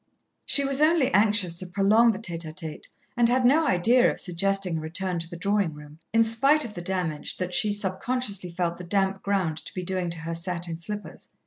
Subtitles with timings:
[0.47, 4.19] She was only anxious to prolong the tête à tête, and had no idea of
[4.19, 8.49] suggesting a return to the drawing room, in spite of the damage that she subconsciously
[8.49, 11.29] felt the damp ground to be doing to her satin slippers.